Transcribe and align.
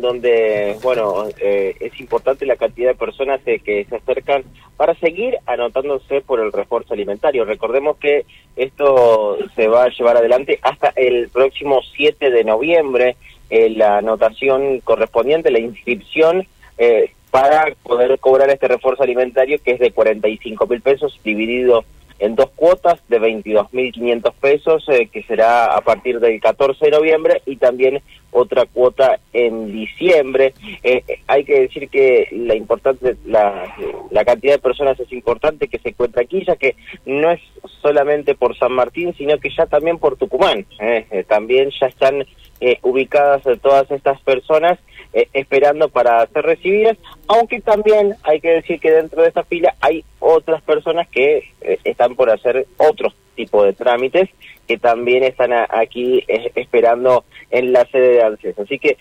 donde, 0.00 0.76
bueno, 0.82 1.26
eh, 1.40 1.76
es 1.80 1.98
importante 2.00 2.46
la 2.46 2.56
cantidad 2.56 2.90
de 2.90 2.94
personas 2.96 3.40
eh, 3.46 3.60
que 3.60 3.84
se 3.84 3.96
acercan 3.96 4.44
para 4.76 4.94
seguir 4.94 5.36
anotándose 5.46 6.20
por 6.20 6.40
el 6.40 6.52
refuerzo 6.52 6.94
alimentario. 6.94 7.44
Recordemos 7.44 7.96
que 7.98 8.24
esto 8.56 9.38
se 9.54 9.68
va 9.68 9.84
a 9.84 9.90
llevar 9.90 10.16
adelante 10.16 10.58
hasta 10.62 10.92
el 10.96 11.28
próximo 11.28 11.80
7 11.96 12.30
de 12.30 12.44
noviembre, 12.44 13.16
la 13.50 13.98
anotación 13.98 14.80
correspondiente, 14.80 15.50
la 15.50 15.60
inscripción 15.60 16.46
para 17.30 17.74
poder 17.82 18.18
cobrar 18.20 18.48
este 18.50 18.68
refuerzo 18.68 19.02
alimentario 19.02 19.58
que 19.60 19.72
es 19.72 19.80
de 19.80 19.90
45 19.90 20.66
mil 20.66 20.80
pesos 20.80 21.20
dividido 21.24 21.84
en 22.18 22.34
dos 22.36 22.50
cuotas 22.54 23.00
de 23.08 23.20
22.500 23.20 24.32
pesos, 24.40 24.84
eh, 24.88 25.08
que 25.12 25.22
será 25.24 25.74
a 25.76 25.80
partir 25.80 26.20
del 26.20 26.40
14 26.40 26.86
de 26.86 26.90
noviembre, 26.92 27.42
y 27.46 27.56
también 27.56 28.02
otra 28.30 28.66
cuota 28.66 29.18
en 29.32 29.72
diciembre. 29.72 30.54
Eh, 30.82 31.02
eh, 31.06 31.20
hay 31.26 31.44
que 31.44 31.60
decir 31.60 31.88
que 31.88 32.28
la 32.32 32.54
importante 32.54 33.16
la, 33.26 33.74
la 34.10 34.24
cantidad 34.24 34.54
de 34.54 34.58
personas 34.58 34.98
es 34.98 35.12
importante 35.12 35.68
que 35.68 35.78
se 35.78 35.90
encuentra 35.90 36.22
aquí, 36.22 36.44
ya 36.44 36.56
que 36.56 36.76
no 37.06 37.30
es 37.30 37.40
solamente 37.82 38.34
por 38.34 38.56
San 38.56 38.72
Martín, 38.72 39.14
sino 39.16 39.38
que 39.38 39.50
ya 39.50 39.66
también 39.66 39.98
por 39.98 40.16
Tucumán. 40.16 40.66
también 41.28 41.70
ya 41.80 41.86
están 41.86 42.24
ubicadas 42.82 43.42
todas 43.60 43.90
estas 43.90 44.20
personas 44.22 44.78
eh, 45.14 45.28
esperando 45.32 45.88
para 45.90 46.26
ser 46.26 46.44
recibidas, 46.44 46.98
aunque 47.28 47.60
también 47.60 48.14
hay 48.22 48.40
que 48.40 48.50
decir 48.50 48.80
que 48.80 48.90
dentro 48.90 49.22
de 49.22 49.28
esta 49.28 49.44
fila 49.44 49.74
hay 49.80 50.04
otras 50.20 50.62
personas 50.62 51.08
que 51.08 51.50
eh, 51.60 51.78
están 51.84 52.14
por 52.14 52.30
hacer 52.30 52.66
otro 52.76 53.12
tipo 53.34 53.64
de 53.64 53.72
trámites 53.72 54.30
que 54.66 54.78
también 54.78 55.24
están 55.24 55.50
aquí 55.52 56.24
eh, 56.28 56.50
esperando 56.54 57.24
en 57.50 57.72
la 57.72 57.84
sede 57.86 58.14
de 58.14 58.22
ANSES. 58.22 58.58
Así 58.58 58.78
que 58.78 58.96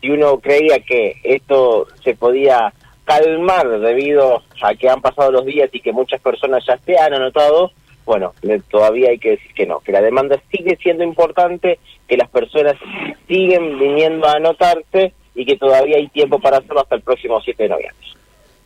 si 0.00 0.10
uno 0.10 0.40
creía 0.40 0.80
que 0.80 1.16
esto 1.22 1.86
se 2.02 2.14
podía 2.14 2.72
calmar 3.04 3.80
debido 3.80 4.42
a 4.62 4.74
que 4.74 4.88
han 4.88 5.00
pasado 5.00 5.30
los 5.30 5.44
días 5.44 5.70
y 5.72 5.80
que 5.80 5.92
muchas 5.92 6.20
personas 6.20 6.64
ya 6.66 6.76
se 6.78 6.98
han 6.98 7.14
anotado, 7.14 7.72
bueno, 8.04 8.32
todavía 8.70 9.10
hay 9.10 9.18
que 9.18 9.30
decir 9.30 9.52
que 9.54 9.66
no, 9.66 9.80
que 9.80 9.92
la 9.92 10.00
demanda 10.00 10.40
sigue 10.50 10.76
siendo 10.76 11.04
importante, 11.04 11.78
que 12.08 12.16
las 12.16 12.28
personas 12.30 12.76
siguen 13.28 13.78
viniendo 13.78 14.26
a 14.26 14.32
anotarse 14.32 15.14
y 15.34 15.44
que 15.44 15.56
todavía 15.56 15.96
hay 15.96 16.08
tiempo 16.08 16.38
para 16.40 16.58
hacerlo 16.58 16.80
hasta 16.80 16.96
el 16.96 17.02
próximo 17.02 17.40
7 17.40 17.62
de 17.62 17.68
noviembre. 17.68 18.06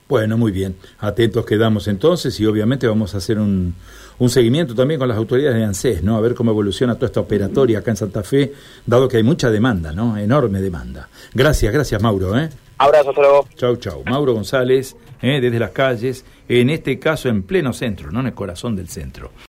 Bueno, 0.09 0.39
muy 0.39 0.53
bien. 0.53 0.77
Atentos 1.01 1.45
quedamos 1.45 1.89
entonces 1.89 2.39
y 2.39 2.47
obviamente 2.47 2.87
vamos 2.87 3.15
a 3.15 3.19
hacer 3.19 3.39
un, 3.39 3.75
un 4.19 4.31
seguimiento 4.31 4.75
también 4.75 5.01
con 5.01 5.09
las 5.09 5.17
autoridades 5.17 5.57
de 5.57 5.65
ANSES, 5.65 6.03
¿no? 6.03 6.17
A 6.17 6.21
ver 6.21 6.35
cómo 6.35 6.53
evoluciona 6.53 6.95
toda 6.95 7.07
esta 7.07 7.21
operatoria 7.21 7.81
acá 7.81 7.91
en 7.91 7.97
Santa 7.97 8.23
Fe, 8.23 8.53
dado 8.87 9.09
que 9.09 9.17
hay 9.17 9.25
mucha 9.25 9.51
demanda, 9.51 9.93
¿no? 9.93 10.17
Enorme 10.17 10.61
demanda. 10.61 11.09
Gracias, 11.35 11.73
gracias 11.73 12.01
Mauro, 12.01 12.39
¿eh? 12.39 12.49
Abrazo, 12.79 13.11
hasta 13.11 13.21
luego. 13.21 13.49
Chau, 13.57 13.77
chau. 13.77 14.03
Mauro 14.05 14.35
González, 14.35 14.97
¿eh? 15.23 15.41
desde 15.41 15.59
las 15.59 15.71
calles, 15.71 16.25
en 16.49 16.71
este 16.71 16.99
caso 16.99 17.29
en 17.29 17.43
pleno 17.43 17.73
centro, 17.73 18.11
no 18.11 18.21
en 18.21 18.27
el 18.27 18.35
corazón 18.35 18.77
del 18.77 18.89
centro. 18.89 19.33